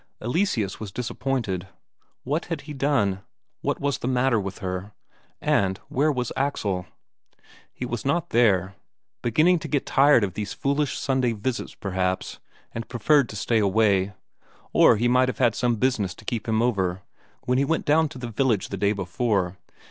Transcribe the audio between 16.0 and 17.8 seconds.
to keep him over, when he